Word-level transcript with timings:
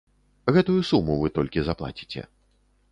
Гэтую 0.55 0.79
суму 0.91 1.19
вы 1.21 1.31
толькі 1.37 1.67
заплаціце. 1.69 2.21